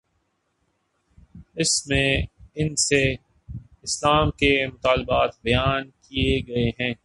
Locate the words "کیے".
5.89-6.39